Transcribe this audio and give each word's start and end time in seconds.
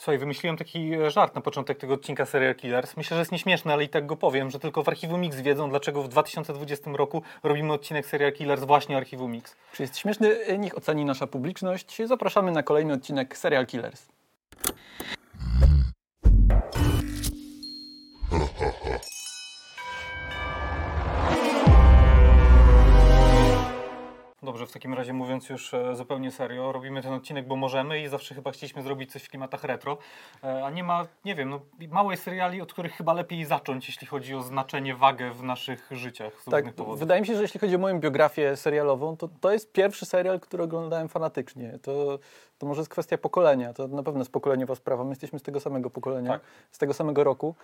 Słuchaj, 0.00 0.18
wymyśliłem 0.18 0.56
taki 0.56 0.94
e, 0.94 1.10
żart 1.10 1.34
na 1.34 1.40
początek 1.40 1.78
tego 1.78 1.94
odcinka 1.94 2.26
Serial 2.26 2.54
Killers. 2.54 2.96
Myślę, 2.96 3.14
że 3.14 3.18
jest 3.20 3.32
nieśmieszny, 3.32 3.72
ale 3.72 3.84
i 3.84 3.88
tak 3.88 4.06
go 4.06 4.16
powiem, 4.16 4.50
że 4.50 4.58
tylko 4.58 4.82
w 4.82 4.88
Archiwum 4.88 5.20
Mix 5.20 5.40
wiedzą, 5.40 5.70
dlaczego 5.70 6.02
w 6.02 6.08
2020 6.08 6.90
roku 6.90 7.22
robimy 7.42 7.72
odcinek 7.72 8.06
Serial 8.06 8.32
Killers 8.32 8.64
właśnie 8.64 8.96
Archiwum 8.96 9.32
Mix. 9.32 9.56
Czy 9.72 9.82
jest 9.82 9.98
śmieszny? 9.98 10.36
Niech 10.58 10.78
oceni 10.78 11.04
nasza 11.04 11.26
publiczność. 11.26 12.02
Zapraszamy 12.04 12.52
na 12.52 12.62
kolejny 12.62 12.92
odcinek 12.92 13.36
Serial 13.36 13.66
Killers. 13.66 14.19
Dobrze, 24.42 24.66
w 24.66 24.72
takim 24.72 24.94
razie 24.94 25.12
mówiąc 25.12 25.48
już 25.48 25.74
e, 25.74 25.96
zupełnie 25.96 26.30
serio, 26.30 26.72
robimy 26.72 27.02
ten 27.02 27.12
odcinek, 27.12 27.46
bo 27.46 27.56
możemy 27.56 28.00
i 28.00 28.08
zawsze 28.08 28.34
chyba 28.34 28.50
chcieliśmy 28.50 28.82
zrobić 28.82 29.12
coś 29.12 29.22
w 29.22 29.28
klimatach 29.28 29.64
retro, 29.64 29.98
e, 30.44 30.64
a 30.64 30.70
nie 30.70 30.84
ma, 30.84 31.06
nie 31.24 31.34
wiem, 31.34 31.50
no, 31.50 31.60
mało 31.90 32.10
jest 32.10 32.22
seriali, 32.22 32.60
od 32.60 32.72
których 32.72 32.92
chyba 32.92 33.12
lepiej 33.12 33.44
zacząć, 33.44 33.88
jeśli 33.88 34.06
chodzi 34.06 34.34
o 34.34 34.42
znaczenie, 34.42 34.94
wagę 34.94 35.30
w 35.30 35.42
naszych 35.42 35.88
życiach 35.90 36.40
z 36.40 36.44
Tak, 36.44 36.74
powodów. 36.74 37.00
wydaje 37.00 37.20
mi 37.20 37.26
się, 37.26 37.36
że 37.36 37.42
jeśli 37.42 37.60
chodzi 37.60 37.74
o 37.76 37.78
moją 37.78 38.00
biografię 38.00 38.56
serialową, 38.56 39.16
to 39.16 39.28
to 39.40 39.52
jest 39.52 39.72
pierwszy 39.72 40.06
serial, 40.06 40.40
który 40.40 40.62
oglądałem 40.62 41.08
fanatycznie. 41.08 41.78
To, 41.82 42.18
to 42.60 42.66
może 42.66 42.80
jest 42.80 42.90
kwestia 42.90 43.18
pokolenia, 43.18 43.72
to 43.72 43.88
na 43.88 44.02
pewno 44.02 44.20
jest 44.20 44.32
pokoleniowa 44.32 44.74
sprawa. 44.74 45.04
My 45.04 45.10
jesteśmy 45.10 45.38
z 45.38 45.42
tego 45.42 45.60
samego 45.60 45.90
pokolenia, 45.90 46.30
Tak. 46.30 46.40
z 46.70 46.78
tego 46.78 46.94
samego 46.94 47.24
roku. 47.24 47.54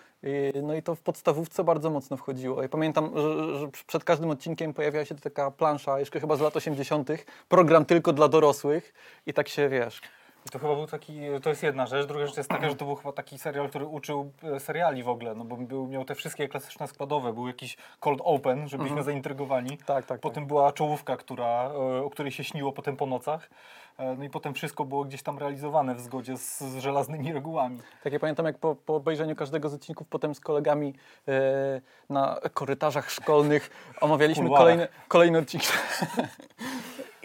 No 0.63 0.75
i 0.75 0.83
to 0.83 0.95
w 0.95 1.01
podstawówce 1.01 1.65
bardzo 1.65 1.91
mocno 1.91 2.17
wchodziło. 2.17 2.63
Ja 2.63 2.69
pamiętam, 2.69 3.11
że, 3.17 3.59
że 3.59 3.69
przed 3.87 4.05
każdym 4.05 4.31
odcinkiem 4.31 4.75
pojawiała 4.75 5.05
się 5.05 5.15
taka 5.15 5.51
plansza, 5.51 5.99
jeszcze 5.99 6.21
chyba 6.21 6.37
z 6.37 6.41
lat 6.41 6.57
80., 6.57 7.09
program 7.49 7.85
tylko 7.85 8.13
dla 8.13 8.29
dorosłych 8.29 8.95
i 9.27 9.33
tak 9.33 9.49
się, 9.49 9.69
wiesz, 9.69 10.01
I 10.47 10.49
to 10.49 10.59
chyba 10.59 10.75
był 10.75 10.87
taki, 10.87 11.21
to 11.43 11.49
jest 11.51 11.63
jedna 11.63 11.87
rzecz. 11.87 12.07
Druga 12.07 12.27
rzecz 12.27 12.37
jest 12.37 12.49
taka, 12.49 12.69
że 12.69 12.77
to 12.77 12.85
był 12.85 12.95
chyba 12.95 13.13
taki 13.13 13.39
serial, 13.39 13.69
który 13.69 13.87
uczył 13.87 14.33
e, 14.43 14.61
seriali 14.61 15.03
w 15.03 15.09
ogóle, 15.09 15.35
no 15.35 15.45
bo 15.45 15.57
był, 15.57 15.87
miał 15.89 16.05
te 16.05 16.15
wszystkie 16.15 16.49
klasyczne 16.49 16.89
składowe. 16.89 17.33
Był 17.33 17.47
jakiś 17.47 17.77
cold 18.01 18.21
open, 18.25 18.69
że 18.69 18.79
byliśmy 18.79 19.03
zaintrygowani. 19.03 19.79
tak, 19.87 20.07
tak. 20.07 20.21
Potem 20.21 20.47
była 20.47 20.73
czołówka, 20.73 21.17
która, 21.17 21.71
e, 21.71 22.05
o 22.05 22.11
której 22.11 22.33
się 22.33 22.45
śniło 22.45 22.73
potem 22.73 22.97
po 22.97 23.07
nocach. 23.07 23.51
E, 23.99 24.15
No 24.17 24.25
i 24.25 24.31
potem 24.31 24.55
wszystko 24.55 24.85
było 24.85 25.05
gdzieś 25.05 25.23
tam 25.23 25.39
realizowane 25.39 25.95
w 25.95 26.01
zgodzie 26.01 26.37
z, 26.37 26.61
z 26.61 26.77
żelaznymi 26.79 27.33
regułami. 27.33 27.81
Tak, 28.05 28.13
ja 28.13 28.19
pamiętam, 28.19 28.47
jak 28.47 28.59
po, 28.59 28.75
po 28.75 28.95
obejrzeniu 28.97 29.37
każdego 29.37 29.69
z 29.69 29.75
odcinków 29.75 30.09
potem 30.09 30.35
z 30.35 30.41
kolegami 30.41 30.95
e, 31.29 31.81
na 32.11 32.41
korytarzach 32.55 33.11
szkolnych 33.11 33.71
omawialiśmy 34.01 34.49
kolejne, 34.49 34.89
kolejne 35.09 35.39
odcinki. 35.39 35.69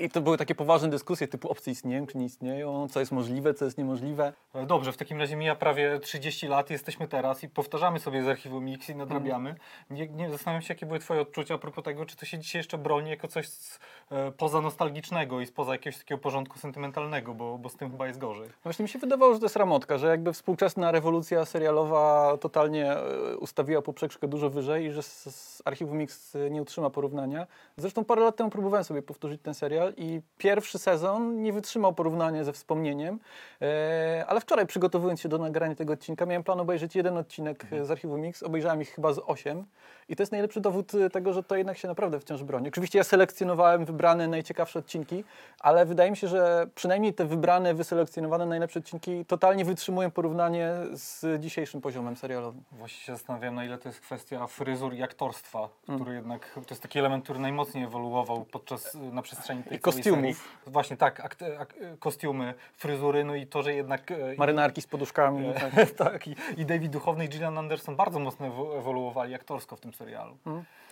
I 0.01 0.09
to 0.09 0.21
były 0.21 0.37
takie 0.37 0.55
poważne 0.55 0.89
dyskusje 0.89 1.27
typu 1.27 1.51
opcje 1.51 1.73
istnieją, 1.73 2.07
czy 2.07 2.17
nie 2.17 2.25
istnieją, 2.25 2.87
co 2.89 2.99
jest 2.99 3.11
możliwe, 3.11 3.53
co 3.53 3.65
jest 3.65 3.77
niemożliwe. 3.77 4.33
Dobrze, 4.67 4.91
w 4.91 4.97
takim 4.97 5.19
razie 5.19 5.35
mija 5.35 5.55
prawie 5.55 5.99
30 5.99 6.47
lat, 6.47 6.69
jesteśmy 6.69 7.07
teraz 7.07 7.43
i 7.43 7.49
powtarzamy 7.49 7.99
sobie 7.99 8.23
z 8.23 8.27
archiwum 8.27 8.65
Mix 8.65 8.89
i 8.89 8.95
nadrabiamy. 8.95 9.49
Mm. 9.49 9.61
Nie, 9.89 10.07
nie 10.07 10.29
zastanawiam 10.29 10.61
się, 10.61 10.73
jakie 10.73 10.85
były 10.85 10.99
Twoje 10.99 11.21
odczucia 11.21 11.55
a 11.55 11.57
propos 11.57 11.83
tego, 11.83 12.05
czy 12.05 12.15
to 12.15 12.25
się 12.25 12.39
dzisiaj 12.39 12.59
jeszcze 12.59 12.77
broni 12.77 13.09
jako 13.09 13.27
coś 13.27 13.47
z, 13.47 13.79
e, 14.11 14.31
poza 14.31 14.61
nostalgicznego 14.61 15.41
i 15.41 15.45
spoza 15.45 15.71
jakiegoś 15.71 15.99
takiego 15.99 16.21
porządku 16.21 16.59
sentymentalnego, 16.59 17.33
bo, 17.33 17.57
bo 17.57 17.69
z 17.69 17.75
tym 17.75 17.91
chyba 17.91 18.07
jest 18.07 18.19
gorzej. 18.19 18.49
Właśnie 18.63 18.83
mi 18.83 18.89
się 18.89 18.99
wydawało, 18.99 19.33
że 19.33 19.39
to 19.39 19.45
jest 19.45 19.55
ramotka, 19.55 19.97
że 19.97 20.07
jakby 20.07 20.33
współczesna 20.33 20.91
rewolucja 20.91 21.45
serialowa 21.45 22.37
totalnie 22.37 22.91
e, 22.91 23.37
ustawiła 23.37 23.81
poprzeczkę 23.81 24.27
dużo 24.27 24.49
wyżej 24.49 24.85
i 24.85 24.91
że 24.91 25.03
z, 25.03 25.35
z 25.35 25.61
Archiwum 25.65 25.97
Mix 25.97 26.37
nie 26.51 26.61
utrzyma 26.61 26.89
porównania. 26.89 27.47
Zresztą 27.77 28.05
parę 28.05 28.21
lat 28.21 28.35
temu 28.35 28.49
próbowałem 28.49 28.83
sobie 28.83 29.01
powtórzyć 29.01 29.41
ten 29.41 29.53
serial 29.53 29.90
i 29.97 30.21
pierwszy 30.37 30.79
sezon 30.79 31.41
nie 31.41 31.53
wytrzymał 31.53 31.93
porównania 31.93 32.43
ze 32.43 32.53
wspomnieniem, 32.53 33.19
e, 33.61 34.25
ale 34.27 34.41
wczoraj 34.41 34.67
przygotowując 34.67 35.21
się 35.21 35.29
do 35.29 35.37
nagrania 35.37 35.75
tego 35.75 35.93
odcinka 35.93 36.25
miałem 36.25 36.43
plan 36.43 36.59
obejrzeć 36.59 36.95
jeden 36.95 37.17
odcinek 37.17 37.65
e, 37.71 37.85
z 37.85 37.91
Archiwum 37.91 38.21
Mix, 38.21 38.43
obejrzałem 38.43 38.81
ich 38.81 38.89
chyba 38.89 39.13
z 39.13 39.19
osiem 39.25 39.65
i 40.09 40.15
to 40.15 40.23
jest 40.23 40.31
najlepszy 40.31 40.61
dowód 40.61 40.95
e, 40.95 41.09
tego, 41.09 41.33
że 41.33 41.43
to 41.43 41.55
jednak 41.55 41.77
się 41.77 41.87
naprawdę 41.87 42.19
wciąż 42.19 42.43
broni. 42.43 42.67
Oczywiście 42.67 42.97
ja 42.97 43.03
selekcjonowałem 43.03 43.85
wybrane 43.85 44.27
najciekawsze 44.27 44.79
odcinki, 44.79 45.23
ale 45.59 45.85
wydaje 45.85 46.11
mi 46.11 46.17
się, 46.17 46.27
że 46.27 46.67
przynajmniej 46.75 47.13
te 47.13 47.25
wybrane, 47.25 47.73
wyselekcjonowane 47.73 48.45
najlepsze 48.45 48.79
odcinki 48.79 49.25
totalnie 49.25 49.65
wytrzymują 49.65 50.11
porównanie 50.11 50.71
z 50.93 51.41
dzisiejszym 51.41 51.81
poziomem 51.81 52.15
serialowym. 52.15 52.63
Właśnie 52.71 53.05
się 53.05 53.13
zastanawiam, 53.13 53.55
na 53.55 53.65
ile 53.65 53.77
to 53.77 53.89
jest 53.89 54.01
kwestia 54.01 54.47
fryzur 54.47 54.93
i 54.93 55.03
aktorstwa, 55.03 55.69
Mm. 55.87 55.99
który 55.99 56.15
jednak, 56.15 56.53
to 56.53 56.61
jest 56.69 56.81
taki 56.81 56.99
element, 56.99 57.23
który 57.23 57.39
najmocniej 57.39 57.83
ewoluował 57.83 58.45
podczas, 58.45 58.97
na 59.11 59.21
przestrzeni 59.21 59.63
tej 59.63 59.79
kostiumów. 59.81 60.57
Właśnie 60.67 60.97
tak, 60.97 61.19
akt, 61.19 61.43
ak, 61.59 61.73
kostiumy, 61.99 62.53
fryzury, 62.77 63.23
no 63.23 63.35
i 63.35 63.47
to, 63.47 63.63
że 63.63 63.73
jednak... 63.73 64.11
e, 64.11 64.15
Marynarki 64.37 64.81
z 64.81 64.87
poduszkami. 64.87 65.47
E, 65.47 65.53
tak. 65.75 65.91
tak, 65.91 66.27
i, 66.27 66.35
i 66.57 66.65
David 66.65 66.91
Duchowny 66.91 67.25
i 67.25 67.29
Gillian 67.29 67.57
Anderson 67.57 67.95
bardzo 67.95 68.19
mocno 68.19 68.47
ewo- 68.47 68.77
ewoluowali 68.77 69.35
aktorsko 69.35 69.75
w 69.75 69.79
tym 69.79 69.93
serialu. 69.93 70.37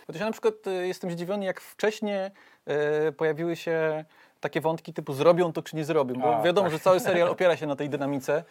Chociaż 0.06 0.20
ja 0.20 0.26
na 0.26 0.32
przykład 0.32 0.66
e, 0.66 0.70
jestem 0.86 1.10
zdziwiony, 1.10 1.44
jak 1.44 1.60
wcześniej 1.60 2.30
e, 2.66 3.12
pojawiły 3.12 3.56
się 3.56 4.04
takie 4.40 4.60
wątki 4.60 4.92
typu 4.92 5.12
zrobią 5.12 5.52
to 5.52 5.62
czy 5.62 5.76
nie 5.76 5.84
zrobią, 5.84 6.14
bo 6.14 6.36
A, 6.36 6.42
wiadomo, 6.42 6.66
tak. 6.68 6.72
że 6.72 6.80
cały 6.80 7.00
serial 7.00 7.28
opiera 7.38 7.56
się 7.56 7.66
na 7.66 7.76
tej 7.76 7.88
dynamice, 7.88 8.44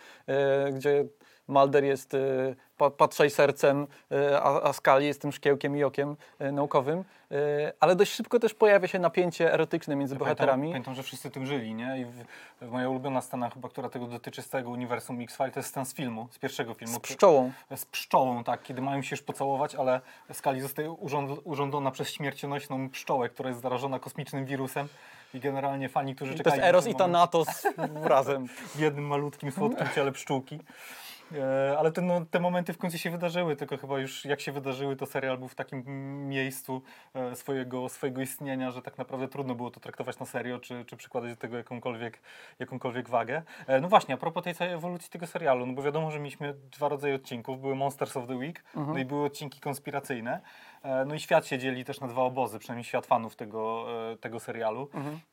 gdzie 0.73 1.05
Mulder 1.49 1.83
jest 1.83 2.15
pa, 2.79 2.89
patrzaj 2.89 3.29
sercem, 3.29 3.87
e, 4.11 4.41
a, 4.41 4.61
a 4.61 4.73
Scully 4.73 5.05
jest 5.05 5.21
tym 5.21 5.31
szkiełkiem 5.31 5.77
i 5.77 5.83
okiem 5.83 6.15
e, 6.39 6.51
naukowym, 6.51 7.03
ale 7.79 7.95
dość 7.95 8.11
szybko 8.11 8.39
też 8.39 8.53
pojawia 8.53 8.87
się 8.87 8.99
napięcie 8.99 9.53
erotyczne 9.53 9.95
między 9.95 10.15
bohaterami. 10.15 10.61
Pamiętam, 10.61 10.71
pamiętam, 10.71 10.95
że 10.95 11.03
wszyscy 11.03 11.31
tym 11.31 11.45
żyli, 11.45 11.73
nie? 11.73 11.99
I 11.99 12.05
w, 12.05 12.11
w 12.61 12.71
moja 12.71 12.89
ulubiona 12.89 13.21
scena 13.21 13.49
chyba, 13.49 13.69
która 13.69 13.89
tego 13.89 14.07
dotyczy 14.07 14.41
z 14.41 14.49
całego 14.49 14.69
uniwersum 14.69 15.21
X-Files, 15.21 15.53
to 15.53 15.59
jest 15.59 15.69
scena 15.69 15.85
z 15.85 15.93
filmu, 15.93 16.27
z 16.31 16.39
pierwszego 16.39 16.73
filmu. 16.73 16.95
Z 16.95 16.99
pszczołą. 16.99 17.51
Z 17.75 17.85
pszczołą, 17.85 18.43
tak, 18.43 18.63
kiedy 18.63 18.81
mają 18.81 19.01
się 19.01 19.13
już 19.13 19.21
pocałować, 19.21 19.75
ale 19.75 20.01
Skali 20.33 20.61
zostaje 20.61 20.91
urząd, 20.91 21.39
urządzona 21.43 21.91
przez 21.91 22.09
śmiercionośną 22.09 22.89
pszczołę, 22.89 23.29
która 23.29 23.49
jest 23.49 23.61
zarażona 23.61 23.99
kosmicznym 23.99 24.45
wirusem 24.45 24.87
i 25.33 25.39
generalnie 25.39 25.89
fani, 25.89 26.15
którzy 26.15 26.31
To 26.31 26.37
czekają... 26.37 26.55
jest 26.55 26.67
Eros 26.67 26.87
i 26.87 26.89
ten 26.89 26.97
Thanatos 26.97 27.67
razem. 28.03 28.47
w 28.75 28.79
jednym 28.79 29.07
malutkim, 29.07 29.51
słodkim 29.51 29.87
ciele 29.95 30.11
pszczółki. 30.11 30.59
E, 31.37 31.75
ale 31.79 31.91
te, 31.91 32.01
no, 32.01 32.25
te 32.31 32.39
momenty 32.39 32.73
w 32.73 32.77
końcu 32.77 32.97
się 32.97 33.09
wydarzyły, 33.11 33.55
tylko 33.55 33.77
chyba 33.77 33.99
już 33.99 34.25
jak 34.25 34.41
się 34.41 34.51
wydarzyły, 34.51 34.95
to 34.95 35.05
serial 35.05 35.37
był 35.37 35.47
w 35.47 35.55
takim 35.55 35.83
miejscu 36.29 36.81
e, 37.13 37.35
swojego, 37.35 37.89
swojego 37.89 38.21
istnienia, 38.21 38.71
że 38.71 38.81
tak 38.81 38.97
naprawdę 38.97 39.27
trudno 39.27 39.55
było 39.55 39.71
to 39.71 39.79
traktować 39.79 40.19
na 40.19 40.25
serio, 40.25 40.59
czy, 40.59 40.85
czy 40.85 40.97
przykładać 40.97 41.29
do 41.31 41.35
tego 41.37 41.57
jakąkolwiek, 41.57 42.19
jakąkolwiek 42.59 43.09
wagę. 43.09 43.41
E, 43.67 43.81
no 43.81 43.87
właśnie, 43.87 44.15
a 44.15 44.17
propos 44.17 44.43
tej 44.43 44.55
całej 44.55 44.73
ewolucji 44.73 45.09
tego 45.09 45.27
serialu, 45.27 45.65
no 45.65 45.73
bo 45.73 45.81
wiadomo, 45.81 46.11
że 46.11 46.19
mieliśmy 46.19 46.53
dwa 46.53 46.89
rodzaje 46.89 47.15
odcinków. 47.15 47.61
Były 47.61 47.75
Monsters 47.75 48.17
of 48.17 48.27
the 48.27 48.35
Week, 48.35 48.63
no 48.75 48.97
i 48.97 49.05
były 49.05 49.25
odcinki 49.25 49.59
konspiracyjne. 49.59 50.41
No 51.05 51.15
i 51.15 51.19
świat 51.19 51.45
się 51.45 51.57
dzieli 51.57 51.85
też 51.85 51.99
na 51.99 52.07
dwa 52.07 52.21
obozy, 52.21 52.59
przynajmniej 52.59 52.83
świat 52.83 53.05
fanów 53.05 53.35
tego, 53.35 53.85
tego 54.21 54.39
serialu. 54.39 54.89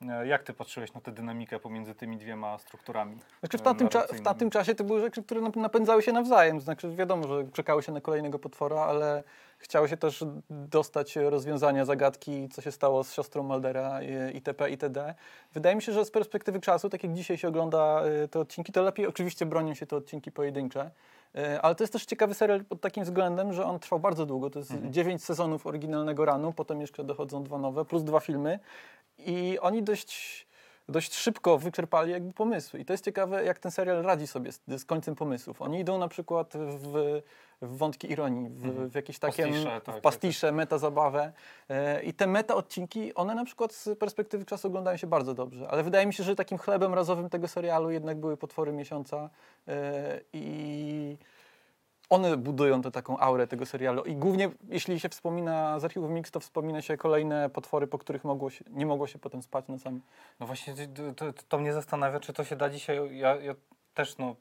E, 0.09 0.27
jak 0.27 0.43
ty 0.43 0.53
patrzyłeś 0.55 0.95
na 0.95 1.01
tę 1.01 1.13
dynamikę 1.13 1.59
pomiędzy 1.59 1.95
tymi 1.95 2.17
dwiema 2.17 2.59
strukturami? 2.59 3.19
Znaczy 3.41 3.59
w 3.59 3.63
tamtym, 3.63 3.89
cza- 3.89 4.15
w 4.15 4.21
tamtym 4.23 4.51
czasie 4.51 4.75
to 4.75 4.85
były 4.85 5.01
rzeczy, 5.01 5.23
które 5.23 5.41
nap- 5.41 5.57
napędzały 5.87 6.03
się 6.03 6.13
nawzajem. 6.13 6.61
Znaczy 6.61 6.91
wiadomo, 6.91 7.29
że 7.29 7.45
czekało 7.53 7.83
się 7.83 7.93
na 7.93 8.01
kolejnego 8.01 8.39
potwora, 8.39 8.81
ale 8.81 9.23
chciało 9.59 9.89
się 9.89 9.97
też 9.97 10.25
dostać 10.51 11.17
rozwiązania 11.17 11.85
zagadki, 11.85 12.49
co 12.49 12.63
się 12.63 12.73
stało 12.73 13.05
z 13.05 13.13
siostrą 13.13 13.43
Maldera 13.43 14.01
itp. 14.35 14.71
itd. 14.71 15.15
Wydaje 15.53 15.77
mi 15.77 15.83
się, 15.83 15.93
że 15.93 16.05
z 16.05 16.11
perspektywy 16.11 16.61
czasu, 16.61 16.91
tak 16.91 17.03
jak 17.03 17.13
dzisiaj 17.13 17.39
się 17.39 17.49
ogląda 17.49 18.03
y, 18.25 18.29
te 18.29 18.41
odcinki, 18.41 18.73
to 18.73 18.83
lepiej 18.83 19.07
oczywiście 19.07 19.47
bronią 19.47 19.75
się 19.75 19.87
te 19.87 19.97
odcinki 19.97 20.33
pojedyncze. 20.33 20.91
Y, 21.37 21.61
Ale 21.61 21.75
to 21.75 21.85
jest 21.85 21.93
też 21.93 22.05
ciekawy 22.07 22.35
serial 22.35 22.65
pod 22.65 22.81
takim 22.81 23.05
względem, 23.05 23.53
że 23.53 23.65
on 23.65 23.79
trwał 23.79 24.01
bardzo 24.01 24.27
długo. 24.27 24.51
To 24.51 24.59
jest 24.59 24.73
dziewięć 24.91 25.25
sezonów 25.25 25.67
oryginalnego 25.67 26.25
ranu, 26.25 26.53
potem 26.53 26.81
jeszcze 26.81 27.05
dochodzą 27.05 27.45
dwa 27.45 27.59
nowe, 27.59 27.85
plus 27.85 28.03
dwa 28.03 28.21
filmy. 28.21 28.59
I 29.19 29.59
oni 29.61 29.83
dość 29.83 30.46
dość 30.89 31.15
szybko 31.15 31.59
wyczerpali 31.59 32.13
jakby 32.13 32.33
pomysły. 32.33 32.81
I 32.81 32.85
to 32.85 32.93
jest 32.93 33.05
ciekawe, 33.05 33.45
jak 33.45 33.59
ten 33.59 33.73
serial 33.73 34.03
radzi 34.03 34.27
sobie 34.27 34.53
z, 34.53 34.61
z 34.69 34.85
końcem 34.85 35.15
pomysłów. 35.15 35.63
Oni 35.63 35.81
idą 35.81 35.99
na 35.99 36.09
przykład 36.09 36.53
w, 36.57 37.23
w 37.63 37.77
wątki 37.77 38.13
ironii, 38.13 38.49
w, 38.49 38.91
w 38.91 38.95
jakieś 38.95 39.19
takie 39.19 39.43
Pastisze, 39.43 39.81
tak, 39.81 39.97
w 39.97 40.01
pastisze, 40.01 40.53
meta 40.53 40.79
zabawę. 40.79 41.33
E, 41.69 42.03
I 42.03 42.15
te 42.15 42.27
meta 42.27 42.55
odcinki, 42.55 43.15
one 43.15 43.35
na 43.35 43.45
przykład 43.45 43.73
z 43.73 43.99
perspektywy 43.99 44.45
czasu 44.45 44.69
oglądają 44.69 44.97
się 44.97 45.07
bardzo 45.07 45.35
dobrze. 45.35 45.69
Ale 45.69 45.83
wydaje 45.83 46.07
mi 46.07 46.15
się, 46.15 46.25
że 46.25 46.37
takim 46.37 46.59
chlebem 46.59 46.95
razowym 46.95 47.31
tego 47.31 47.49
serialu 47.49 47.91
jednak 47.91 48.21
były 48.21 48.37
potwory 48.37 48.73
miesiąca 48.73 49.31
e, 49.69 50.21
i 50.33 51.17
one 52.09 52.37
budują 52.37 52.83
tę 52.83 52.91
taką 52.91 53.19
aurę 53.19 53.47
tego 53.47 53.67
serialu. 53.67 54.05
I 54.05 54.17
głównie, 54.17 54.51
jeśli 54.69 55.01
się 55.01 55.09
wspomina 55.09 55.81
z 55.81 55.85
archiwum 55.85 56.13
Mix, 56.13 56.31
to 56.31 56.41
wspomina 56.41 56.83
się 56.83 56.97
kolejne 56.97 57.51
potwory, 57.51 57.87
po 57.87 57.99
których 57.99 58.25
mogło 58.25 58.51
się, 58.51 58.65
nie 58.71 58.87
mogło 58.87 59.07
się 59.07 59.19
potem 59.19 59.43
spać 59.43 59.65
samym 59.79 60.01
No 60.41 60.47
właśnie, 60.47 60.75
to, 61.17 61.33
to, 61.33 61.43
to 61.49 61.59
mnie 61.59 61.73
zastanawia, 61.73 62.21
czy 62.21 62.33
to 62.33 62.45
się 62.45 62.57
da 62.57 62.71
dzisiaj. 62.71 63.19
Ja, 63.19 63.37
ja 63.37 63.55
też 63.95 64.19
no, 64.19 64.37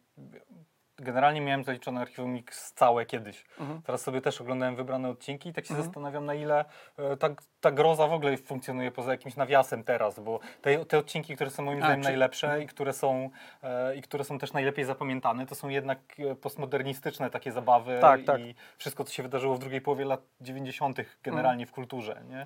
generalnie 0.97 1.42
miałem 1.42 1.63
zaliczone 1.63 2.01
Archiwum 2.01 2.36
X 2.36 2.74
całe 2.74 3.06
kiedyś. 3.06 3.45
Mhm. 3.59 3.81
Teraz 3.81 4.01
sobie 4.01 4.21
też 4.21 4.42
oglądałem 4.42 4.75
wybrane 4.75 5.09
odcinki 5.09 5.50
i 5.50 5.53
tak 5.53 5.65
się 5.65 5.71
Mhm. 5.74 5.86
zastanawiam, 5.86 6.25
na 6.25 6.33
ile 6.33 6.65
e, 6.97 7.18
ta, 7.18 7.30
ta 7.62 7.71
groza 7.71 8.07
w 8.07 8.13
ogóle 8.13 8.38
funkcjonuje 8.38 8.92
poza 8.92 9.12
jakimś 9.12 9.36
nawiasem 9.36 9.83
teraz, 9.83 10.19
bo 10.19 10.39
te, 10.62 10.86
te 10.86 10.97
odcinki, 10.97 11.36
które 11.36 11.50
są 11.50 11.63
moim 11.63 11.77
A, 11.77 11.86
zdaniem 11.86 12.01
czy- 12.01 12.09
najlepsze 12.09 12.63
i 12.63 12.68
które, 12.68 12.94
są, 12.94 13.30
e, 13.63 13.95
i 13.95 14.01
które 14.01 14.24
są 14.24 14.39
też 14.39 14.53
najlepiej 14.53 14.86
zapamiętane, 14.86 15.45
to 15.45 15.56
są 15.56 15.69
jednak 15.69 16.00
e, 16.19 16.36
postmodernistyczne 16.36 17.30
takie 17.30 17.51
zabawy 17.51 17.98
Tak, 18.01 18.21
i 18.21 18.25
tak. 18.25 18.41
wszystko, 18.77 19.03
co 19.03 19.13
się 19.13 19.24
wydarzyło 19.24 19.56
w 19.56 19.59
drugiej 19.59 19.81
połowie 19.81 20.06
lat 20.06 20.21
90. 20.41 20.98
generalnie 21.24 21.63
Mhm. 21.63 21.68
w 21.68 21.71
kulturze, 21.71 22.21
nie? 22.30 22.45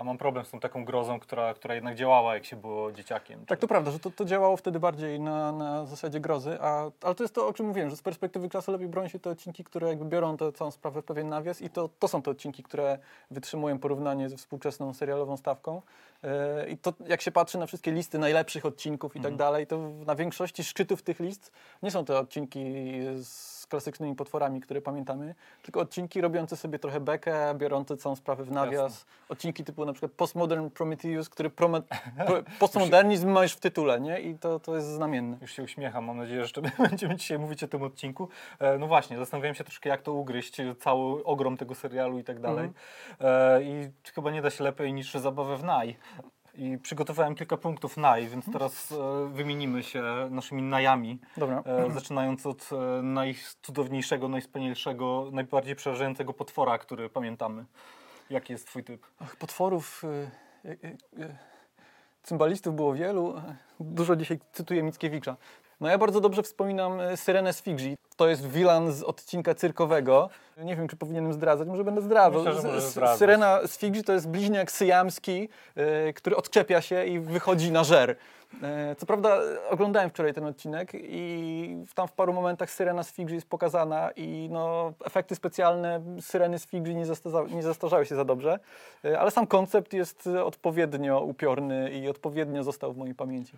A 0.00 0.04
mam 0.04 0.18
problem 0.18 0.44
z 0.44 0.50
tą 0.50 0.60
taką 0.60 0.84
grozą, 0.84 1.20
która, 1.20 1.54
która 1.54 1.74
jednak 1.74 1.94
działała, 1.94 2.34
jak 2.34 2.44
się 2.44 2.56
było 2.56 2.92
dzieciakiem. 2.92 3.46
Tak, 3.46 3.58
to 3.58 3.68
prawda, 3.68 3.90
że 3.90 3.98
to, 3.98 4.10
to 4.10 4.24
działało 4.24 4.56
wtedy 4.56 4.80
bardziej 4.80 5.20
na, 5.20 5.52
na 5.52 5.86
zasadzie 5.86 6.20
grozy, 6.20 6.58
a, 6.60 6.90
ale 7.02 7.14
to 7.14 7.24
jest 7.24 7.34
to, 7.34 7.48
o 7.48 7.52
czym 7.52 7.66
mówiłem, 7.66 7.90
że 7.90 7.96
z 7.96 8.02
perspektywy 8.02 8.48
czasu 8.48 8.72
lepiej 8.72 8.88
broni 8.88 9.10
się 9.10 9.18
te 9.18 9.30
odcinki, 9.30 9.64
które 9.64 9.88
jakby 9.88 10.04
biorą 10.04 10.36
tę 10.36 10.52
całą 10.52 10.70
sprawę 10.70 11.02
w 11.02 11.04
pewien 11.04 11.28
nawias 11.28 11.62
i 11.62 11.70
to, 11.70 11.88
to 11.98 12.08
są 12.08 12.22
te 12.22 12.30
odcinki, 12.30 12.62
które 12.62 12.98
wytrzymują 13.30 13.78
porównanie 13.78 14.28
ze 14.28 14.36
współczesną 14.36 14.94
serialową 14.94 15.36
stawką. 15.36 15.82
Yy, 16.22 16.30
I 16.70 16.78
to 16.78 16.92
jak 17.06 17.20
się 17.22 17.30
patrzy 17.32 17.58
na 17.58 17.66
wszystkie 17.66 17.92
listy 17.92 18.18
najlepszych 18.18 18.66
odcinków 18.66 19.16
i 19.16 19.18
tak 19.20 19.32
Mhm. 19.32 19.36
dalej, 19.36 19.66
to 19.66 19.78
na 20.06 20.14
większości 20.14 20.64
szczytów 20.64 21.02
tych 21.02 21.20
list 21.20 21.52
nie 21.82 21.90
są 21.90 22.04
te 22.04 22.18
odcinki 22.18 22.60
z 23.22 23.59
klasycznymi 23.70 24.16
potworami, 24.16 24.60
które 24.60 24.82
pamiętamy, 24.82 25.34
tylko 25.62 25.80
odcinki 25.80 26.20
robiące 26.20 26.56
sobie 26.56 26.78
trochę 26.78 27.00
bekę, 27.00 27.54
biorące 27.54 27.96
całą 27.96 28.16
sprawę 28.16 28.44
w 28.44 28.50
nawias. 28.50 29.06
Odcinki 29.28 29.64
typu 29.64 29.84
na 29.84 29.92
przykład 29.92 30.12
Postmodern 30.12 30.70
Prometheus, 30.70 31.28
który 31.28 31.50
pro, 31.56 31.70
postmodernizm 32.58 33.28
ma 33.28 33.42
już 33.42 33.52
w 33.52 33.60
tytule, 33.60 34.00
nie? 34.00 34.20
I 34.20 34.38
to, 34.38 34.60
to 34.60 34.76
jest 34.76 34.88
znamienne. 34.88 35.36
Już 35.40 35.52
się 35.52 35.62
uśmiecham, 35.62 36.04
mam 36.04 36.16
nadzieję, 36.16 36.36
że 36.36 36.42
jeszcze 36.42 36.62
będziemy 36.88 37.16
dzisiaj 37.16 37.38
mówić 37.38 37.64
o 37.64 37.68
tym 37.68 37.82
odcinku. 37.82 38.28
E, 38.58 38.78
no 38.78 38.86
właśnie, 38.86 39.18
zastanawiałem 39.18 39.54
się 39.54 39.64
troszkę, 39.64 39.88
jak 39.88 40.02
to 40.02 40.12
ugryźć, 40.12 40.56
cały 40.78 41.24
ogrom 41.24 41.56
tego 41.56 41.74
serialu 41.74 42.18
i 42.18 42.24
tak 42.24 42.40
dalej. 42.40 42.70
E, 43.20 43.62
I 43.62 43.90
chyba 44.14 44.30
nie 44.30 44.42
da 44.42 44.50
się 44.50 44.64
lepiej 44.64 44.92
niż 44.92 45.14
zabawę 45.14 45.56
w 45.56 45.64
naj. 45.64 45.96
I 46.60 46.78
przygotowałem 46.78 47.34
kilka 47.34 47.56
punktów 47.56 47.96
naj, 47.96 48.28
więc 48.28 48.52
teraz 48.52 48.92
e, 48.92 49.28
wymienimy 49.32 49.82
się 49.82 50.02
naszymi 50.30 50.62
najami. 50.62 51.18
Dobra. 51.36 51.62
E, 51.66 51.90
zaczynając 51.90 52.46
od 52.46 52.70
e, 52.72 53.02
najcudowniejszego, 53.02 54.28
najwspanialszego, 54.28 55.28
najbardziej 55.32 55.76
przerażającego 55.76 56.32
potwora, 56.32 56.78
który 56.78 57.08
pamiętamy. 57.08 57.64
Jaki 58.30 58.52
jest 58.52 58.66
twój 58.66 58.84
typ? 58.84 59.06
Ach, 59.20 59.36
potworów, 59.36 60.04
y, 60.64 60.68
y, 60.68 60.96
y, 61.18 61.36
cymbalistów 62.22 62.76
było 62.76 62.94
wielu. 62.94 63.34
Dużo 63.80 64.16
dzisiaj 64.16 64.38
cytuję 64.52 64.82
Mickiewicza. 64.82 65.36
No 65.80 65.88
ja 65.88 65.98
bardzo 65.98 66.20
dobrze 66.20 66.42
wspominam 66.42 67.00
y, 67.00 67.16
Syrenę 67.16 67.52
z 67.52 67.62
Figji. 67.62 67.96
To 68.16 68.28
jest 68.28 68.46
wilan 68.46 68.92
z 68.92 69.02
odcinka 69.02 69.54
cyrkowego. 69.54 70.30
Nie 70.56 70.76
wiem, 70.76 70.88
czy 70.88 70.96
powinienem 70.96 71.32
zdradzać, 71.32 71.68
może 71.68 71.84
będę 71.84 72.00
zdradzał. 72.02 72.44
Myślę, 72.44 72.80
zdradzać. 72.80 73.18
Syrena 73.18 73.60
z 73.66 73.78
Figji 73.78 74.04
to 74.04 74.12
jest 74.12 74.28
bliźniak 74.28 74.70
syjamski, 74.70 75.48
y, 76.08 76.12
który 76.12 76.36
odczepia 76.36 76.80
się 76.80 77.04
i 77.04 77.20
wychodzi 77.20 77.72
na 77.72 77.84
żer. 77.84 78.16
E, 78.62 78.94
Co 78.98 79.06
prawda 79.06 79.36
e, 79.36 79.68
oglądałem 79.68 80.10
wczoraj 80.10 80.34
ten 80.34 80.44
odcinek 80.44 80.90
i 80.94 81.76
tam 81.94 82.08
w 82.08 82.12
paru 82.12 82.32
momentach 82.32 82.70
Syrena 82.70 83.02
z 83.02 83.12
Figji 83.12 83.34
jest 83.34 83.48
pokazana 83.48 84.10
i 84.16 84.48
no, 84.50 84.92
efekty 85.04 85.34
specjalne 85.34 86.00
Syreny 86.20 86.58
z 86.58 86.66
Figji 86.66 86.94
nie, 86.94 87.06
zastarza, 87.06 87.42
nie 87.42 87.62
zastarzały 87.62 88.06
się 88.06 88.16
za 88.16 88.24
dobrze, 88.24 88.58
e, 89.04 89.20
ale 89.20 89.30
sam 89.30 89.46
koncept 89.46 89.92
jest 89.92 90.26
e, 90.26 90.44
odpowiednio 90.44 91.20
upiorny 91.20 91.90
i 91.90 92.08
odpowiednio 92.08 92.62
został 92.62 92.92
w 92.92 92.96
mojej 92.96 93.14
pamięci. 93.14 93.52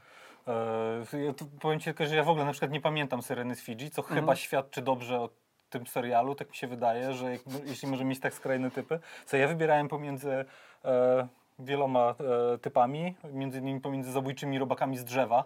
E, 0.49 1.19
ja 1.25 1.32
powiem 1.61 1.81
Ci 1.81 1.85
tylko, 1.85 2.06
że 2.06 2.17
ja 2.17 2.25
w 2.25 2.29
ogóle 2.29 2.44
na 2.44 2.53
przykład 2.53 2.70
nie 2.70 2.81
pamiętam 2.81 3.23
Syreny 3.23 3.55
z 3.55 3.61
Fidżi, 3.61 3.91
co 3.91 4.03
Mhm. 4.03 4.20
chyba 4.20 4.37
świadczy 4.37 4.82
dobrze 4.82 5.20
o 5.20 5.29
tym 5.70 5.87
serialu, 5.87 6.35
tak 6.35 6.49
mi 6.49 6.55
się 6.56 6.67
wydaje, 6.67 7.12
że 7.12 7.32
jak, 7.32 7.41
jeśli 7.64 7.88
możemy 7.88 8.11
mieć 8.11 8.20
tak 8.20 8.35
skrajne 8.35 8.70
typy, 8.70 9.00
co 9.26 9.37
ja 9.37 9.49
wybierałem 9.49 9.88
pomiędzy 9.88 10.44
e, 10.85 11.29
wieloma 11.59 12.14
e, 12.55 12.59
typami, 12.59 13.14
między 13.32 13.59
innymi 13.59 13.81
pomiędzy 13.81 14.12
zabójczymi 14.12 14.59
robakami 14.59 14.97
z 14.99 15.05
drzewa, 15.05 15.44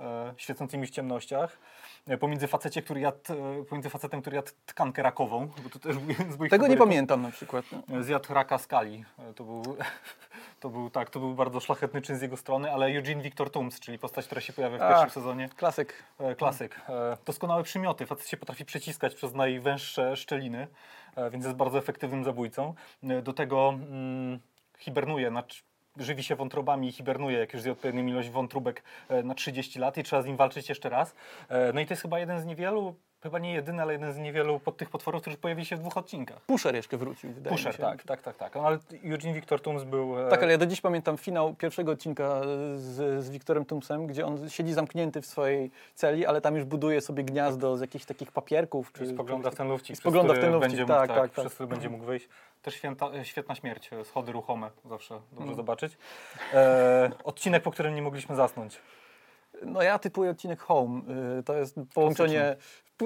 e, 0.00 0.34
świecącymi 0.36 0.86
w 0.86 0.90
ciemnościach, 0.90 1.58
e, 2.08 2.16
pomiędzy, 2.18 2.46
facecie, 2.48 2.82
który 2.82 3.00
jadł, 3.00 3.18
e, 3.60 3.64
pomiędzy 3.64 3.90
facetem, 3.90 4.20
który 4.20 4.36
jadł 4.36 4.50
tkankę 4.66 5.02
rakową, 5.02 5.48
bo 5.64 5.70
to 5.70 5.78
też 5.78 5.96
był 5.98 6.48
tego 6.48 6.66
nie 6.66 6.76
pamiętam 6.76 7.22
na 7.22 7.30
przykład. 7.30 7.64
Zjadł 8.00 8.34
raka 8.34 8.58
skali. 8.58 9.04
To 9.36 9.44
był, 9.44 9.62
to 10.62 10.70
był, 10.70 10.90
tak, 10.90 11.10
to 11.10 11.20
był 11.20 11.34
bardzo 11.34 11.60
szlachetny 11.60 12.02
czyn 12.02 12.16
z 12.16 12.22
jego 12.22 12.36
strony, 12.36 12.72
ale 12.72 12.86
Eugene 12.86 13.22
Victor 13.22 13.50
Tooms, 13.50 13.80
czyli 13.80 13.98
postać, 13.98 14.26
która 14.26 14.40
się 14.40 14.52
pojawia 14.52 14.78
w 14.78 14.82
Ach. 14.82 14.88
pierwszym 14.88 15.10
sezonie, 15.10 15.48
Klasyk. 15.56 16.04
e, 16.18 16.34
klasyk. 16.34 16.80
E, 16.88 17.16
doskonałe 17.26 17.62
przymioty. 17.62 18.06
Facet 18.06 18.28
się 18.28 18.36
potrafi 18.36 18.64
przeciskać 18.64 19.14
przez 19.14 19.34
najwęższe 19.34 20.16
szczeliny, 20.16 20.68
e, 21.16 21.30
więc 21.30 21.44
jest 21.44 21.56
bardzo 21.56 21.78
efektywnym 21.78 22.24
zabójcą. 22.24 22.74
E, 23.02 23.22
do 23.22 23.32
tego 23.32 23.68
mm, 23.68 24.40
hibernuje, 24.78 25.30
znaczy 25.30 25.62
żywi 25.96 26.22
się 26.22 26.36
wątrobami 26.36 26.88
i 26.88 26.92
hibernuje, 26.92 27.38
jak 27.38 27.52
już 27.52 27.62
zje 27.62 27.72
odpowiednią 27.72 28.06
ilość 28.06 28.30
wątróbek 28.30 28.82
e, 29.08 29.22
na 29.22 29.34
30 29.34 29.78
lat 29.78 29.96
i 29.96 30.02
trzeba 30.02 30.22
z 30.22 30.26
nim 30.26 30.36
walczyć 30.36 30.68
jeszcze 30.68 30.88
raz. 30.88 31.14
E, 31.48 31.72
no 31.72 31.80
i 31.80 31.86
to 31.86 31.92
jest 31.92 32.02
chyba 32.02 32.18
jeden 32.18 32.40
z 32.40 32.44
niewielu, 32.44 32.94
chyba 33.22 33.38
nie 33.38 33.52
jedyny, 33.52 33.82
ale 33.82 33.92
jeden 33.92 34.12
z 34.12 34.18
niewielu 34.18 34.60
pod 34.60 34.76
tych 34.76 34.90
potworów, 34.90 35.20
którzy 35.20 35.36
pojawili 35.36 35.66
się 35.66 35.76
w 35.76 35.78
dwóch 35.78 35.96
odcinkach. 35.96 36.40
Pusher 36.40 36.74
jeszcze 36.74 36.96
wrócił, 36.96 37.32
wydaje 37.32 37.56
Pusher, 37.56 37.72
mi 37.72 37.76
się. 37.76 37.82
tak, 37.82 38.02
tak, 38.02 38.22
tak, 38.22 38.36
tak. 38.36 38.54
No, 38.54 38.60
ale 38.66 38.78
Eugene 39.04 39.34
Victor 39.34 39.60
Tooms 39.60 39.84
był... 39.84 40.26
e, 40.26 40.30
Tak, 40.30 40.42
ale 40.42 40.52
ja 40.52 40.58
do 40.58 40.66
dziś 40.66 40.80
pamiętam 40.80 41.18
finał 41.18 41.54
pierwszego 41.54 41.92
odcinka 41.92 42.40
z, 42.74 43.24
z 43.24 43.30
Wiktorem 43.30 43.64
Tumsem, 43.64 44.06
gdzie 44.06 44.26
on 44.26 44.50
siedzi 44.50 44.72
zamknięty 44.72 45.20
w 45.22 45.26
swojej 45.26 45.70
celi, 45.94 46.26
ale 46.26 46.40
tam 46.40 46.54
już 46.56 46.64
buduje 46.64 47.00
sobie 47.00 47.24
gniazdo 47.24 47.76
z 47.76 47.80
jakichś 47.80 48.04
takich 48.04 48.32
papierków. 48.32 48.92
Czy, 48.92 49.04
I 49.04 49.06
spogląda 49.14 49.50
w 49.50 49.54
ten 49.54 49.68
lufcik, 49.68 49.96
spogląda 49.96 50.34
w 50.34 50.38
ten 50.38 50.52
lufcik, 50.52 50.70
będzie 50.70 50.86
tak, 50.86 51.00
mógł, 51.10 51.20
tak, 51.20 51.30
tak. 51.32 51.40
przez 51.40 51.54
który 51.54 51.66
będzie 51.66 51.88
mógł 51.88 52.04
wyjść. 52.04 52.28
Też 52.62 52.74
święta, 52.74 53.06
e, 53.06 53.24
świetna 53.24 53.54
śmierć, 53.54 53.92
e, 53.92 54.04
schody 54.04 54.32
ruchome, 54.32 54.70
zawsze 54.84 55.14
dobrze 55.32 55.44
Mm. 55.44 55.56
zobaczyć. 55.56 55.96
E, 56.54 57.10
odcinek, 57.24 57.62
po 57.62 57.70
którym 57.70 57.94
nie 57.94 58.02
mogliśmy 58.02 58.34
zasnąć. 58.36 58.78
No 59.66 59.82
ja 59.82 59.98
typuję 59.98 60.30
odcinek 60.30 60.60
Home. 60.60 61.00
Y, 61.38 61.42
To 61.42 61.54
jest 61.56 61.76
połączenie, 61.94 62.56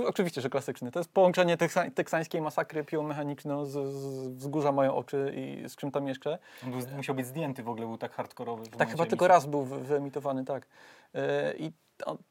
oczywiście, 0.06 0.40
że 0.40 0.50
klasyczny, 0.50 0.90
to 0.90 1.00
jest 1.00 1.12
połączenie 1.12 1.56
teksa, 1.56 1.90
teksańskiej 1.90 2.40
masakry 2.40 2.84
piłomechaniczną 2.84 3.64
z, 3.64 3.70
z 3.72 4.28
wzgórza 4.28 4.72
Mają 4.72 4.94
oczy 4.94 5.32
i 5.36 5.68
z 5.68 5.76
czym 5.76 5.90
tam 5.90 6.08
jeszcze. 6.08 6.38
On 6.64 6.70
był, 6.70 6.80
musiał 6.96 7.14
być 7.14 7.26
zdjęty 7.26 7.62
w 7.62 7.68
ogóle, 7.68 7.86
był 7.86 7.98
tak 7.98 8.12
hardkorowy. 8.12 8.66
Tak, 8.66 8.90
chyba 8.90 9.06
tylko 9.06 9.28
raz 9.28 9.46
był 9.46 9.62
wy- 9.62 9.80
wyemitowany, 9.80 10.44
tak. 10.44 10.66
Y, 11.14 11.20
I 11.58 11.72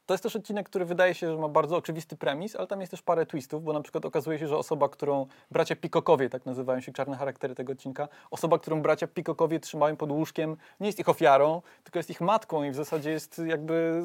to, 0.06 0.14
jest 0.14 0.22
też 0.22 0.36
odcinek, 0.36 0.68
który 0.68 0.84
wydaje 0.84 1.14
się, 1.14 1.32
że 1.32 1.38
ma 1.38 1.48
bardzo 1.48 1.76
oczywisty 1.76 2.16
premis, 2.16 2.56
ale 2.56 2.66
tam 2.66 2.80
jest 2.80 2.90
też 2.90 3.02
parę 3.02 3.26
twistów, 3.26 3.64
bo 3.64 3.72
na 3.72 3.80
przykład 3.80 4.04
okazuje 4.04 4.38
się, 4.38 4.48
że 4.48 4.56
osoba, 4.56 4.88
którą 4.88 5.26
bracia 5.50 5.76
Pikokowie, 5.76 6.28
tak 6.28 6.46
nazywają 6.46 6.80
się 6.80 6.92
czarne 6.92 7.16
charaktery 7.16 7.54
tego 7.54 7.72
odcinka, 7.72 8.08
osoba, 8.30 8.58
którą 8.58 8.82
bracia 8.82 9.06
Pikokowie 9.06 9.60
trzymają 9.60 9.96
pod 9.96 10.12
łóżkiem, 10.12 10.56
nie 10.80 10.86
jest 10.86 10.98
ich 10.98 11.08
ofiarą, 11.08 11.62
tylko 11.84 11.98
jest 11.98 12.10
ich 12.10 12.20
matką 12.20 12.64
i 12.64 12.70
w 12.70 12.74
zasadzie 12.74 13.10
jest 13.10 13.42
jakby 13.46 14.02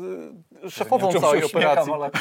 Nie 0.63 0.69
szefową 0.69 1.07
czemu 1.07 1.21
całej 1.21 1.44
operacji. 1.44 1.94
Ale 1.94 2.12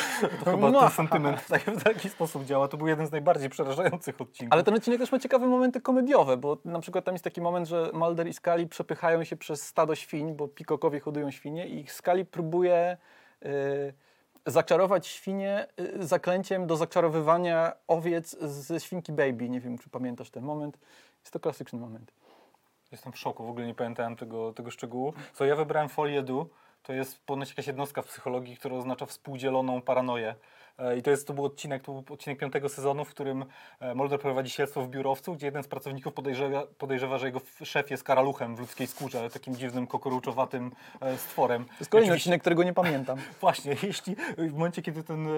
to 0.45 0.51
chyba 0.51 0.71
No. 0.71 0.81
ten 0.81 0.91
sentyment 0.91 1.47
tak, 1.49 1.63
w 1.63 1.83
taki 1.85 2.09
sposób 2.09 2.45
działa. 2.45 2.69
To 2.69 2.77
był 2.77 2.87
jeden 2.89 3.07
z 3.07 3.11
najbardziej 3.11 3.49
przerażających 3.49 4.21
odcinków. 4.21 4.53
Ale 4.53 4.63
ten 4.63 4.75
odcinek 4.75 5.01
też 5.01 5.13
ma 5.13 5.19
ciekawe 5.19 5.47
momenty 5.47 5.81
komediowe, 5.81 6.37
bo 6.37 6.59
na 6.65 6.81
przykład 6.81 7.05
tam 7.05 7.15
jest 7.15 7.25
taki 7.25 7.41
moment, 7.41 7.69
że 7.69 7.91
Mulder 7.93 8.29
i 8.29 8.33
Scully 8.33 8.67
przepychają 8.67 9.25
się 9.25 9.37
przez 9.37 9.63
stado 9.63 9.95
świń, 9.95 10.35
bo 10.35 10.49
pikokowie 10.49 11.01
hodują 11.01 11.31
świnie 11.31 11.69
i 11.69 11.87
Scully 11.87 12.25
próbuje 12.41 12.97
y, 13.45 13.93
zaczarować 14.47 15.07
świnie 15.07 15.67
y, 15.81 16.07
zaklęciem 16.07 16.67
do 16.67 16.77
zaczarowywania 16.77 17.73
owiec 17.89 18.37
ze 18.41 18.81
świnki 18.81 19.13
Baby. 19.13 19.49
Nie 19.49 19.61
wiem, 19.61 19.79
czy 19.79 19.91
pamiętasz 19.91 20.31
ten 20.31 20.45
moment. 20.45 20.79
Jest 21.21 21.33
to 21.33 21.41
klasyczny 21.41 21.79
moment. 21.79 22.13
Jestem 22.93 23.13
w 23.13 23.19
szoku, 23.19 23.47
w 23.47 23.51
ogóle 23.51 23.67
nie 23.67 23.75
pamiętałem 23.75 24.17
tego, 24.17 24.53
tego 24.53 24.71
szczegółu. 24.71 25.13
Co 25.35 25.45
ja 25.45 25.57
wybrałem 25.57 25.89
folię 25.89 26.23
du, 26.23 26.51
to 26.83 26.93
jest 26.93 27.27
ponoć 27.27 27.49
jakaś 27.49 27.67
jednostka 27.67 28.03
w 28.03 28.07
psychologii, 28.07 28.57
która 28.57 28.77
oznacza 28.77 29.07
współdzieloną 29.07 29.83
paranoję. 29.83 30.35
E, 30.81 30.97
I 30.97 31.03
to, 31.03 31.11
jest, 31.11 31.27
to 31.27 31.35
był 31.35 31.45
odcinek, 31.45 31.83
to 31.83 31.93
był 31.93 32.15
odcinek 32.15 32.39
piątego 32.39 32.69
sezonu, 32.69 33.05
w 33.05 33.11
którym 33.11 33.45
e, 33.81 33.95
Mulder 33.95 34.21
prowadzi 34.21 34.51
śledztwo 34.51 34.83
w 34.83 34.89
biurowcu, 34.89 35.35
gdzie 35.35 35.47
jeden 35.47 35.63
z 35.63 35.69
pracowników 35.69 36.13
podejrzewa, 36.13 36.63
podejrzewa 36.79 37.19
że 37.19 37.27
jego 37.27 37.41
szef 37.65 37.91
jest 37.91 38.05
karaluchem 38.05 38.57
w 38.57 38.61
ludzkiej 38.61 38.87
skórze, 38.87 39.31
takim 39.31 39.57
dziwnym, 39.57 39.87
kokoruczowatym 39.87 40.73
e, 41.01 41.19
stworem. 41.19 41.65
To 41.65 41.75
jest 41.81 41.91
kolejny 41.91 42.15
odcinek, 42.15 42.41
którego 42.41 42.63
nie 42.63 42.73
pamiętam. 42.73 43.19
Właśnie, 43.41 43.77
jeśli 43.83 44.17
w 44.39 44.53
momencie, 44.53 44.83
kiedy 44.83 45.03
ten, 45.03 45.29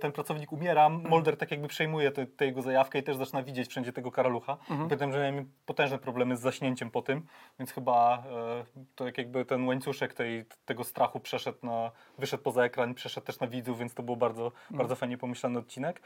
ten 0.00 0.12
pracownik 0.12 0.52
umiera, 0.52 0.88
Mulder 0.88 1.36
tak 1.36 1.50
jakby 1.50 1.68
przejmuje 1.68 2.10
tę 2.10 2.46
jego 2.46 2.62
zajawkę 2.62 2.98
i 2.98 3.02
też 3.02 3.16
zaczyna 3.16 3.42
widzieć 3.42 3.68
wszędzie 3.68 3.92
tego 3.92 4.10
karalucha. 4.10 4.52
Mhm. 4.52 4.78
Pamiętam, 4.88 5.12
że 5.12 5.18
miałem 5.18 5.50
potężne 5.66 5.98
problemy 5.98 6.36
z 6.36 6.40
zaśnięciem 6.40 6.90
po 6.90 7.02
tym, 7.02 7.26
więc 7.58 7.72
chyba 7.72 8.24
e, 8.30 8.64
to 8.94 9.06
jak 9.06 9.18
jakby 9.18 9.44
ten 9.44 9.66
łańcuszek 9.66 10.14
tej, 10.14 10.44
tego 10.64 10.84
strachu 10.84 11.20
przeszedł 11.20 11.58
na, 11.62 11.90
wyszedł 12.18 12.42
poza 12.42 12.64
ekran, 12.64 12.94
przeszedł 12.94 13.26
też 13.26 13.40
na 13.40 13.46
widzów, 13.46 13.78
więc 13.78 13.94
to 13.94 14.02
był 14.02 14.16
bardzo, 14.16 14.52
bardzo 14.70 14.87
fajnie 14.96 15.18
pomyślany 15.18 15.58
odcinek. 15.58 16.00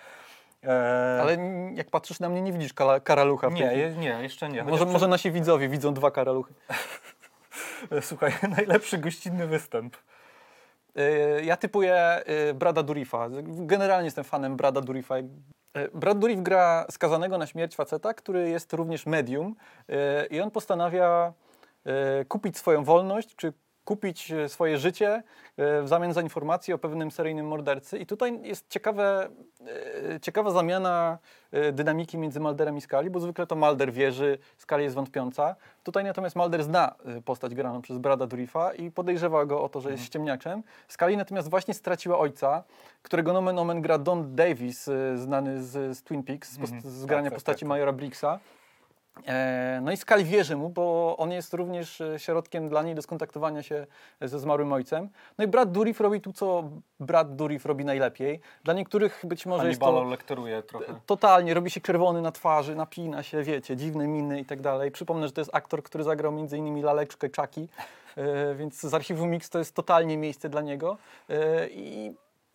E, 0.62 0.66
Mhm. 0.66 1.20
Ale 1.20 1.36
jak 1.74 1.90
patrzysz 1.90 2.20
na 2.20 2.28
mnie, 2.28 2.42
nie 2.42 2.52
widzisz 2.52 2.72
karalucha. 3.04 3.50
w 3.50 3.54
nie, 3.54 3.60
je, 3.76 3.90
nie, 3.96 4.08
jeszcze 4.22 4.48
nie. 4.48 4.64
Może, 4.64 4.86
może 4.86 5.08
nasi 5.08 5.30
widzowie 5.30 5.68
widzą 5.68 5.94
dwa 5.94 6.10
karaluchy. 6.10 6.54
Słuchaj, 8.00 8.32
najlepszy 8.56 8.98
gościnny 8.98 9.46
występ. 9.46 9.96
Y, 10.98 11.44
Ja 11.44 11.56
typuję 11.56 12.22
y, 12.50 12.54
Brada 12.54 12.82
Durifa. 12.82 13.28
Generalnie 13.42 14.04
jestem 14.04 14.24
fanem 14.24 14.56
Brada 14.56 14.80
Durifa. 14.80 15.18
Y, 15.18 15.24
Brad 15.94 16.18
Dourif 16.18 16.40
gra 16.40 16.86
skazanego 16.90 17.38
na 17.38 17.46
śmierć 17.46 17.76
faceta, 17.76 18.14
który 18.14 18.48
jest 18.50 18.72
również 18.72 19.06
medium 19.06 19.54
i 20.30 20.40
on 20.40 20.50
postanawia 20.50 21.32
kupić 22.28 22.58
swoją 22.58 22.84
wolność, 22.84 23.36
czy 23.36 23.52
kupić 23.84 24.30
y, 24.30 24.48
swoje 24.48 24.78
życie 24.78 25.16
y, 25.16 25.22
w 25.82 25.88
zamian 25.88 26.12
za 26.12 26.20
informacje 26.22 26.74
o 26.74 26.78
pewnym 26.78 27.10
seryjnym 27.10 27.46
mordercy. 27.46 27.98
I 27.98 28.06
tutaj 28.06 28.40
jest 28.42 28.68
ciekawe, 28.68 29.28
y, 30.16 30.20
ciekawa 30.20 30.50
zamiana 30.50 31.18
dynamiki 31.72 32.18
między 32.18 32.40
Malderem 32.40 32.76
i 32.76 32.80
Skali, 32.80 33.10
bo 33.10 33.20
zwykle 33.20 33.46
to 33.46 33.56
Malder 33.56 33.92
wierzy, 33.92 34.38
Skali 34.58 34.84
jest 34.84 34.96
wątpiąca. 34.96 35.56
Tutaj 35.82 36.04
natomiast 36.04 36.36
Malder 36.36 36.64
zna 36.64 36.94
postać 37.24 37.54
graną 37.54 37.82
przez 37.82 37.98
Brada 37.98 38.26
Dourifa 38.26 38.74
i 38.74 38.90
podejrzewa 38.90 39.44
go 39.44 39.62
o 39.62 39.68
to, 39.68 39.80
że 39.80 39.90
jest 39.90 40.04
ściemniaczem. 40.04 40.62
Skali 40.88 41.16
natomiast 41.16 41.50
właśnie 41.50 41.74
straciła 41.74 42.18
ojca, 42.18 42.64
którego 43.02 43.32
nomen 43.32 43.58
omen 43.58 43.82
gra 43.82 43.98
Don 43.98 44.34
Davis, 44.36 44.90
znany 45.14 45.62
z, 45.62 45.96
z 45.98 46.02
Twin 46.02 46.22
Peaks, 46.22 46.52
z, 46.52 46.58
post- 46.58 46.72
Mhm. 46.72 46.92
z 46.94 47.00
Tak, 47.00 47.08
grania 47.08 47.30
tak, 47.30 47.34
postaci 47.34 47.54
tak, 47.54 47.60
tak. 47.60 47.68
Majora 47.68 47.92
Blixa. 47.92 48.38
E, 49.26 49.78
No 49.82 49.92
i 49.92 49.96
Skali 49.96 50.24
wierzy 50.24 50.56
mu, 50.56 50.68
bo 50.68 51.16
on 51.18 51.30
jest 51.32 51.54
również 51.54 52.00
e, 52.00 52.18
środkiem 52.18 52.68
dla 52.68 52.82
niej 52.82 52.94
do 52.94 53.02
skontaktowania 53.02 53.62
się 53.62 53.86
ze 54.20 54.38
zmarłym 54.38 54.72
ojcem. 54.72 55.08
No 55.38 55.44
i 55.44 55.48
Brad 55.48 55.72
Dourif 55.72 56.00
robi 56.00 56.20
tu, 56.20 56.32
co 56.32 56.64
Brad 57.00 57.36
Dourif 57.36 57.66
robi 57.66 57.84
najlepiej. 57.84 58.40
Dla 58.64 58.74
niektórych 58.74 59.20
być 59.24 59.46
może 59.46 59.68
jest 59.68 59.80
Hannibal 59.80 60.02
to 60.04 60.10
lektoruje 60.10 60.62
trochę. 60.62 60.94
totalnie, 61.06 61.54
robi 61.54 61.70
się 61.70 61.80
czerwony 61.80 62.22
na 62.22 62.32
twarzy, 62.32 62.74
napina 62.76 63.22
się, 63.22 63.42
wiecie, 63.42 63.76
dziwne 63.76 64.08
miny 64.08 64.40
i 64.40 64.44
tak 64.44 64.60
dalej. 64.60 64.90
Przypomnę, 64.90 65.26
że 65.26 65.32
to 65.32 65.40
jest 65.40 65.54
aktor, 65.54 65.82
który 65.82 66.04
zagrał 66.04 66.32
m.in. 66.38 66.82
Laleczkę 66.82 67.28
Chucky, 67.36 67.68
e, 68.16 68.54
więc 68.54 68.80
z 68.80 68.94
archiwum 68.94 69.30
Mix 69.30 69.50
to 69.50 69.58
jest 69.58 69.74
totalnie 69.74 70.16
miejsce 70.16 70.48
dla 70.48 70.60
niego. 70.60 70.96
I 71.70 72.12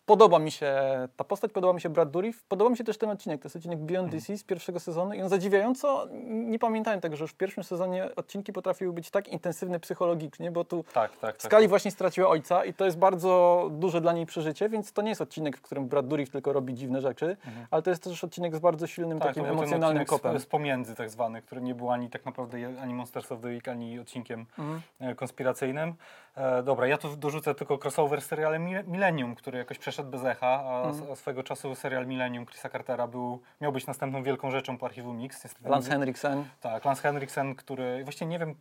podoba 0.08 0.38
mi 0.38 0.50
się 0.50 0.72
ta 1.16 1.24
postać, 1.24 1.52
podoba 1.52 1.72
mi 1.72 1.80
się 1.80 1.88
Brad 1.88 2.10
Dourif, 2.10 2.44
podoba 2.44 2.70
mi 2.70 2.76
się 2.76 2.84
też 2.84 2.98
ten 2.98 3.10
odcinek, 3.10 3.42
to 3.42 3.46
jest 3.46 3.56
odcinek 3.56 3.78
Beyond 3.78 4.10
DC 4.10 4.36
z 4.36 4.44
pierwszego 4.44 4.80
sezonu 4.80 5.14
i 5.14 5.22
on 5.22 5.28
zadziwiająco, 5.28 6.06
nie 6.28 6.58
pamiętałem 6.58 7.00
tego, 7.00 7.16
że 7.16 7.24
już 7.24 7.30
w 7.32 7.34
pierwszym 7.36 7.64
sezonie 7.64 8.08
odcinki 8.16 8.52
potrafiły 8.52 8.92
być 8.92 9.10
tak 9.10 9.28
intensywne 9.28 9.80
psychologicznie, 9.80 10.50
bo 10.50 10.64
tu 10.64 10.84
Tak, 10.94 11.10
tak, 11.10 11.20
tak. 11.20 11.42
Skali 11.42 11.68
właśnie 11.68 11.90
straciła 11.90 12.28
ojca 12.28 12.64
i 12.64 12.74
to 12.74 12.84
jest 12.84 12.98
bardzo 12.98 13.68
duże 13.72 14.00
dla 14.00 14.12
niej 14.12 14.26
przeżycie, 14.26 14.68
więc 14.68 14.92
to 14.92 15.02
nie 15.02 15.08
jest 15.08 15.20
odcinek, 15.20 15.56
w 15.56 15.62
którym 15.62 15.88
Brad 15.88 16.08
Dourif 16.08 16.30
tylko 16.30 16.52
robi 16.52 16.74
dziwne 16.74 17.00
rzeczy, 17.00 17.36
ale 17.70 17.82
to 17.82 17.90
jest 17.90 18.02
też 18.02 18.24
odcinek 18.24 18.56
z 18.56 18.58
bardzo 18.58 18.86
silnym 18.86 19.18
Tak, 19.18 19.28
takim 19.28 19.44
emocjonalnym 19.44 20.04
kopem. 20.04 20.38
Z, 20.38 20.42
z 20.42 20.46
pomiędzy 20.46 20.94
tak 20.94 21.10
zwany, 21.10 21.42
który 21.42 21.60
nie 21.60 21.74
był 21.74 21.90
ani 21.90 22.10
tak 22.10 22.24
naprawdę 22.24 22.58
ani 22.82 22.94
Monsters 22.94 23.32
of 23.32 23.40
the 23.40 23.48
Week, 23.48 23.68
ani 23.68 23.98
odcinkiem 24.00 24.46
Mhm. 24.58 24.80
e, 25.00 25.14
konspiracyjnym. 25.14 25.94
E, 26.36 26.62
dobra, 26.62 26.86
ja 26.86 26.98
tu 26.98 27.16
dorzucę 27.16 27.54
tylko 27.54 27.78
crossover 27.84 28.20
z 28.20 28.26
serialem 28.26 28.66
Mil- 28.66 28.88
Millennium, 28.88 29.34
który 29.34 29.58
jakoś 29.58 29.78
przeszedł 29.78 29.97
bez 30.04 30.24
echa, 30.24 30.46
a, 30.46 30.82
Mhm. 30.88 31.12
a 31.12 31.16
swego 31.16 31.42
czasu 31.42 31.74
serial 31.74 32.06
Millennium 32.06 32.46
Chrisa 32.46 32.68
Cartera 32.68 33.06
był, 33.06 33.42
miał 33.60 33.72
być 33.72 33.86
następną 33.86 34.22
wielką 34.22 34.50
rzeczą 34.50 34.78
po 34.78 34.86
archiwum 34.86 35.16
Mix. 35.18 35.44
Niestety 35.44 35.68
Lance 35.68 35.90
Henriksen. 35.90 36.44
Tak, 36.60 36.84
Lance 36.84 37.02
Henriksen, 37.02 37.54
który 37.54 38.04
właśnie 38.04 38.26
nie 38.26 38.38
wiem, 38.38 38.54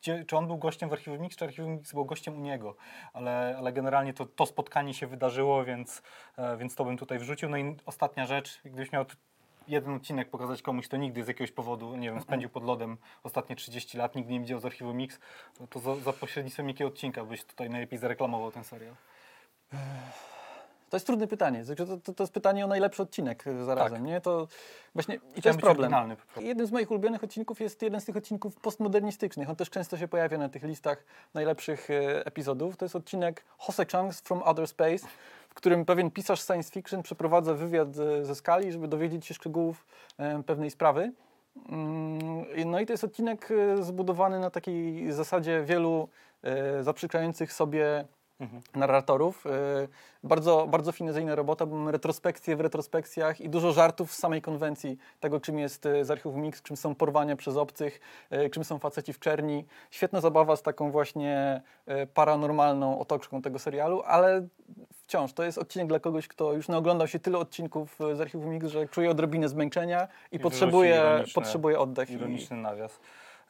gdzie, 0.00 0.24
czy 0.24 0.36
on 0.36 0.46
był 0.46 0.58
gościem 0.58 0.88
w 0.88 0.92
Archiwum 0.92 1.20
Mix, 1.20 1.36
czy 1.36 1.44
Archiwum 1.44 1.72
Mix 1.72 1.92
był 1.92 2.04
gościem 2.04 2.36
u 2.38 2.40
niego, 2.40 2.76
ale, 3.12 3.54
ale 3.58 3.72
generalnie 3.72 4.14
to, 4.14 4.26
to 4.26 4.46
spotkanie 4.46 4.94
się 4.94 5.06
wydarzyło, 5.06 5.64
więc, 5.64 6.02
e, 6.36 6.56
więc 6.56 6.74
to 6.74 6.84
bym 6.84 6.96
tutaj 6.96 7.18
wrzucił. 7.18 7.48
No 7.48 7.56
i 7.56 7.76
ostatnia 7.86 8.26
rzecz, 8.26 8.60
gdybyś 8.64 8.92
miał 8.92 9.04
jeden 9.68 9.94
odcinek 9.94 10.30
pokazać 10.30 10.62
komuś, 10.62 10.88
kto 10.88 10.96
nigdy 10.96 11.24
z 11.24 11.28
jakiegoś 11.28 11.52
powodu, 11.52 11.96
nie 11.96 12.10
wiem, 12.10 12.20
spędził 12.20 12.48
pod 12.50 12.64
lodem 12.64 12.96
ostatnie 13.22 13.56
30 13.56 13.98
lat, 13.98 14.14
nigdy 14.14 14.32
nie 14.32 14.40
widział 14.40 14.60
z 14.60 14.64
Archiwum 14.64 14.96
Mix, 14.96 15.18
to, 15.58 15.66
to 15.66 15.78
za, 15.80 15.96
za 15.96 16.12
pośrednictwem 16.12 16.68
jakiego 16.68 16.88
odcinka 16.88 17.24
byś 17.24 17.44
tutaj 17.44 17.70
najlepiej 17.70 17.98
zareklamował 17.98 18.50
ten 18.52 18.64
serial? 18.64 18.94
To 20.92 20.96
jest 20.96 21.06
trudne 21.06 21.26
pytanie. 21.26 21.64
To, 21.76 21.96
to, 21.98 22.12
to 22.14 22.22
jest 22.22 22.32
pytanie 22.32 22.64
o 22.64 22.68
najlepszy 22.68 23.02
odcinek 23.02 23.46
e, 23.46 23.64
zarazem, 23.64 23.98
Tak. 23.98 24.06
nie? 24.06 24.20
To 24.20 24.48
właśnie 24.94 25.18
i 25.36 25.42
to 25.42 25.48
jest 25.48 25.60
problem. 25.60 25.92
Jednym 26.40 26.66
z 26.66 26.72
moich 26.72 26.90
ulubionych 26.90 27.24
odcinków 27.24 27.60
jest 27.60 27.82
jeden 27.82 28.00
z 28.00 28.04
tych 28.04 28.16
odcinków 28.16 28.56
postmodernistycznych. 28.56 29.50
On 29.50 29.56
też 29.56 29.70
często 29.70 29.96
się 29.96 30.08
pojawia 30.08 30.38
na 30.38 30.48
tych 30.48 30.62
listach 30.62 31.04
najlepszych 31.34 31.90
e, 31.90 32.26
epizodów. 32.26 32.76
To 32.76 32.84
jest 32.84 32.96
odcinek 32.96 33.44
Hose 33.58 33.86
Chunks 33.92 34.20
from 34.20 34.42
Outer 34.44 34.66
Space, 34.68 35.06
w 35.48 35.54
którym 35.54 35.84
pewien 35.84 36.10
pisarz 36.10 36.46
science 36.46 36.70
fiction 36.70 37.02
przeprowadza 37.02 37.54
wywiad 37.54 37.88
e, 37.98 38.24
ze 38.24 38.34
skali, 38.34 38.72
żeby 38.72 38.88
dowiedzieć 38.88 39.26
się 39.26 39.34
szczegółów 39.34 39.86
e, 40.18 40.42
pewnej 40.42 40.70
sprawy. 40.70 41.12
Mm, 41.68 42.44
No 42.70 42.80
i 42.80 42.86
to 42.86 42.92
jest 42.92 43.04
odcinek 43.04 43.48
zbudowany 43.80 44.40
na 44.40 44.50
takiej 44.50 45.12
zasadzie 45.12 45.62
wielu 45.64 46.08
e, 46.42 46.82
zaprzeczających 46.82 47.52
sobie 47.52 48.04
Mhm. 48.42 48.62
narratorów. 48.74 49.46
E, 49.46 49.50
Bardzo, 50.24 50.66
bardzo 50.70 50.92
finezyjna 50.92 51.34
robota, 51.34 51.66
bo 51.66 51.76
mamy 51.76 51.92
retrospekcje 51.92 52.56
w 52.56 52.60
retrospekcjach 52.60 53.40
i 53.40 53.48
dużo 53.48 53.72
żartów 53.72 54.12
z 54.12 54.18
samej 54.18 54.42
konwencji 54.42 54.98
tego, 55.20 55.40
czym 55.40 55.58
jest 55.58 55.86
e, 55.86 56.04
z 56.04 56.10
archiwum 56.10 56.40
Mix, 56.40 56.62
czym 56.62 56.76
są 56.76 56.94
porwania 56.94 57.36
przez 57.36 57.56
obcych, 57.56 58.00
e, 58.30 58.50
czym 58.50 58.64
są 58.64 58.78
faceci 58.78 59.12
w 59.12 59.18
czerni. 59.18 59.64
Świetna 59.90 60.20
zabawa 60.20 60.56
z 60.56 60.62
taką 60.62 60.90
właśnie 60.90 61.62
paranormalną 62.14 62.98
otoczką 62.98 63.42
tego 63.42 63.58
serialu, 63.58 64.02
ale 64.06 64.46
wciąż 65.06 65.32
to 65.32 65.42
jest 65.42 65.58
odcinek 65.58 65.88
dla 65.88 66.00
kogoś, 66.00 66.28
kto 66.28 66.52
już 66.52 66.68
naoglądał 66.68 67.08
się 67.08 67.18
tyle 67.18 67.38
odcinków 67.38 67.96
z 68.14 68.20
archiwum 68.20 68.50
Mix, 68.50 68.66
że 68.66 68.88
czuje 68.88 69.10
odrobinę 69.10 69.48
zmęczenia 69.48 70.08
i, 70.32 70.36
I 70.36 70.38
potrzebuje, 70.38 71.24
potrzebuje 71.34 71.80
oddech. 71.80 72.10
i- 72.10 72.12
Ironiczny 72.14 72.56
nawias. 72.56 73.00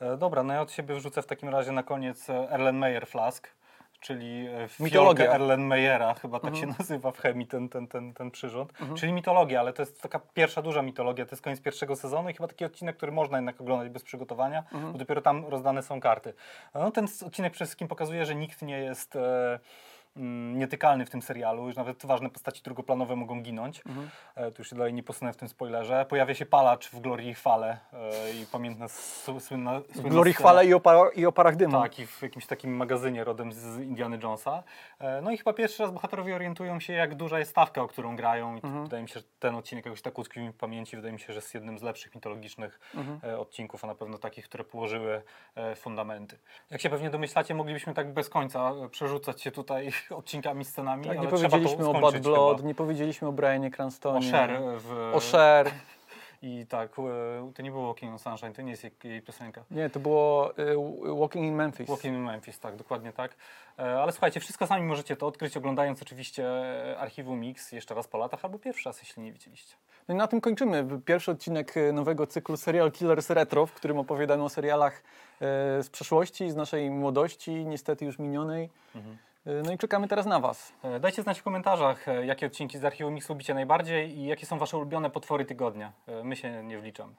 E, 0.01 0.17
dobra, 0.17 0.43
no 0.43 0.53
ja 0.55 0.61
od 0.61 0.73
siebie 0.73 0.95
wrzucę 0.95 1.23
w 1.23 1.27
takim 1.27 1.49
razie 1.49 1.73
na 1.73 1.83
koniec 1.83 2.31
e, 2.31 2.51
Erlenmeyer 2.51 3.07
Flask, 3.07 3.49
czyli 4.03 4.47
e, 4.47 4.69
Mitologia. 4.81 5.33
Erlenmeyera, 5.33 6.15
chyba 6.15 6.41
tak 6.41 6.51
Mhm. 6.55 6.73
się 6.73 6.79
nazywa 6.79 7.11
w 7.13 7.19
chemii 7.19 7.47
ten, 7.47 7.69
ten, 7.69 7.87
ten, 7.87 8.15
ten 8.15 8.31
przyrząd. 8.31 8.73
Czyli 8.97 9.13
mitologia, 9.13 9.61
ale 9.61 9.73
to 9.73 9.83
jest 9.83 10.03
taka 10.03 10.21
pierwsza 10.35 10.63
duża 10.63 10.83
mitologia, 10.83 11.25
to 11.27 11.31
jest 11.31 11.43
koniec 11.43 11.61
pierwszego 11.61 11.97
sezonu 11.97 12.29
i 12.29 12.35
chyba 12.35 12.49
taki 12.49 12.65
odcinek, 12.65 12.97
który 12.97 13.13
można 13.13 13.39
jednak 13.39 13.61
oglądać 13.61 13.89
bez 13.89 14.03
przygotowania, 14.03 14.59
Mhm. 14.73 14.93
bo 14.93 14.99
dopiero 14.99 15.21
tam 15.23 15.47
rozdane 15.47 15.83
są 15.83 16.01
karty. 16.01 16.35
No 16.75 16.91
ten 16.91 17.07
odcinek 17.27 17.53
przede 17.53 17.67
wszystkim 17.67 17.89
pokazuje, 17.89 18.27
że 18.27 18.35
nikt 18.35 18.63
nie 18.63 18.79
jest... 18.79 19.17
E, 19.17 19.59
nietykalny 20.17 21.07
w 21.07 21.11
tym 21.11 21.23
serialu, 21.23 21.67
już 21.67 21.77
nawet 21.77 22.07
ważne 22.07 22.31
postaci 22.31 22.63
drugoplanowe 22.63 23.17
mogą 23.17 23.43
ginąć. 23.43 23.83
Mhm. 23.87 24.11
E, 24.35 24.51
tu 24.51 24.61
już 24.61 24.71
się 24.71 24.77
dalej 24.77 24.95
nie 24.95 25.03
posunę 25.03 25.33
w 25.33 25.37
tym 25.37 25.49
spoilerze. 25.49 26.07
Pojawia 26.09 26.35
się 26.35 26.47
palacz 26.47 26.91
w 26.91 27.01
Glorii 27.01 27.29
i 27.29 27.35
Chwale 27.35 27.79
e, 27.93 28.33
i 28.33 28.47
pamiętna 28.47 28.85
s- 28.85 29.31
słynna, 29.41 29.81
W 29.81 29.93
słynna 29.93 30.11
Glorii 30.11 30.35
chwale 30.35 30.67
i 30.67 30.75
o, 30.75 30.81
para, 30.81 31.11
i 31.15 31.27
o 31.27 31.33
parach 31.33 31.57
dymu. 31.57 31.73
Tak, 31.83 31.99
i 31.99 32.07
w 32.07 32.23
jakimś 32.23 32.47
takim 32.47 32.77
magazynie 32.77 33.25
rodem 33.25 33.53
z 33.53 33.79
Indiana 33.81 34.17
Jonesa. 34.23 34.63
E, 34.99 35.21
No 35.23 35.31
i 35.31 35.39
chyba 35.39 35.53
pierwszy 35.53 35.83
raz 35.83 35.93
bohaterowie 35.93 36.35
orientują 36.35 36.81
się, 36.81 36.93
jak 36.93 37.15
duża 37.15 37.39
jest 37.39 37.51
stawka, 37.51 37.83
o 37.83 37.89
którą 37.89 38.17
grają. 38.17 38.55
I 38.57 38.61
Mhm. 38.65 38.85
wydaje 38.85 39.03
mi 39.03 39.09
się, 39.09 39.21
że 39.21 39.27
ten 39.39 39.55
odcinek 39.55 39.85
jakoś 39.87 40.03
tak 40.03 40.19
utkwił 40.19 40.43
mi 40.43 40.51
w 40.53 40.57
pamięci. 40.57 40.97
Wydaje 40.97 41.13
mi 41.13 41.21
się, 41.21 41.27
że 41.27 41.35
jest 41.35 41.55
jednym 41.55 41.79
z 41.79 41.83
lepszych 41.83 42.15
mitologicznych 42.15 42.81
Mhm. 42.95 43.41
odcinków, 43.41 43.85
a 43.85 43.87
na 43.87 43.95
pewno 43.95 44.19
takich, 44.19 44.45
które 44.45 44.65
położyły 44.65 45.23
fundamenty. 45.77 46.39
Jak 46.71 46.81
się 46.81 46.91
pewnie 46.91 47.11
domyślacie, 47.11 47.55
moglibyśmy 47.55 47.95
tak 47.95 48.13
bez 48.13 48.29
końca 48.29 48.73
przerzucać 48.91 49.43
się 49.43 49.51
tutaj 49.51 49.93
odcinkami, 50.11 50.65
scenami, 50.65 51.07
Tak, 51.07 51.21
nie 51.21 51.29
powiedzieliśmy 51.29 51.89
o 51.89 52.01
Bad 52.01 52.19
Blood, 52.19 52.57
chyba. 52.57 52.69
nie 52.69 52.75
powiedzieliśmy 52.75 53.29
o 53.29 53.33
Brianie 53.33 53.71
Cranstonie. 53.71 54.29
O 54.29 54.31
Cher 54.33 54.61
w... 54.79 55.13
O 55.15 55.21
Cher. 55.21 55.71
I 56.45 56.67
tak, 56.69 56.91
e, 56.99 57.53
to 57.55 57.63
nie 57.63 57.71
było 57.71 57.87
Walking 57.87 58.13
on 58.13 58.19
Sunshine, 58.19 58.53
to 58.53 58.63
nie 58.63 58.71
jest 58.71 58.85
jej- 58.85 58.93
jej 59.05 59.23
piosenka. 59.23 59.65
Nie, 59.71 59.91
to 59.91 60.01
było 60.01 60.53
y, 60.59 61.17
Walking 61.21 61.47
in 61.47 61.55
Memphis. 61.55 61.89
Walking 61.89 62.15
in 62.17 62.23
Memphis, 62.23 62.61
tak, 62.61 62.77
dokładnie 62.77 63.13
tak. 63.13 63.35
E, 63.79 64.03
Ale 64.03 64.13
słuchajcie, 64.13 64.41
wszystko 64.41 64.67
sami 64.67 64.83
możecie 64.87 65.17
to 65.17 65.27
odkryć, 65.27 65.57
oglądając 65.57 66.03
oczywiście 66.03 66.49
e, 66.49 66.99
Archiwum 66.99 67.41
Mix 67.41 67.73
jeszcze 67.73 67.95
raz 67.95 68.09
po 68.09 68.19
latach, 68.19 68.45
albo 68.45 68.59
pierwszy 68.59 68.89
raz, 68.89 68.99
jeśli 68.99 69.23
nie 69.23 69.33
widzieliście. 69.33 69.77
No 70.09 70.15
i 70.15 70.19
na 70.19 70.27
tym 70.27 70.41
kończymy. 70.41 70.87
Pierwszy 71.05 71.31
odcinek 71.31 71.75
nowego 71.93 72.27
cyklu 72.27 72.57
Serial 72.57 72.93
Killers 72.93 73.31
Retro, 73.31 73.67
w 73.67 73.73
którym 73.73 73.99
opowiadamy 73.99 74.45
o 74.45 74.49
serialach 74.49 75.03
z 75.81 75.91
przeszłości, 75.91 76.51
z 76.51 76.57
naszej 76.57 76.91
młodości, 76.91 77.65
niestety 77.67 78.05
już 78.05 78.19
minionej. 78.19 78.71
Y, 78.97 78.99
No 79.47 79.73
i 79.73 79.79
czekamy 79.79 80.09
teraz 80.09 80.27
na 80.27 80.41
Was. 80.41 80.73
E, 80.83 81.01
Dajcie 81.01 81.23
znać 81.23 81.41
w 81.41 81.43
komentarzach, 81.43 82.09
e, 82.09 82.27
jakie 82.27 82.47
odcinki 82.47 82.79
z 82.79 82.85
Archiwum 82.85 83.15
Mix 83.15 83.29
lubicie 83.29 83.55
najbardziej 83.55 84.19
i 84.19 84.27
jakie 84.27 84.47
są 84.47 84.59
wasze 84.59 84.77
ulubione 84.77 85.11
potwory 85.11 85.45
tygodnia. 85.45 85.93
E, 86.07 86.25
My 86.25 86.37
się 86.37 86.63
nie 86.63 86.79
wliczamy. 86.79 87.15